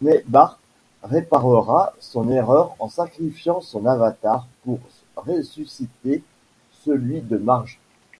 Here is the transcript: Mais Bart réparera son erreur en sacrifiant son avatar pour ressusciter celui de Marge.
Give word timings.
Mais 0.00 0.24
Bart 0.26 0.58
réparera 1.02 1.92
son 2.00 2.30
erreur 2.30 2.74
en 2.78 2.88
sacrifiant 2.88 3.60
son 3.60 3.84
avatar 3.84 4.46
pour 4.62 4.80
ressusciter 5.16 6.22
celui 6.82 7.20
de 7.20 7.36
Marge. 7.36 7.78